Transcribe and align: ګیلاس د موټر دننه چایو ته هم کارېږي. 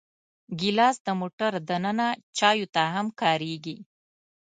ګیلاس 0.59 0.95
د 1.07 1.09
موټر 1.19 1.51
دننه 1.69 2.07
چایو 2.37 2.67
ته 2.75 2.81
هم 2.93 3.07
کارېږي. 3.21 3.77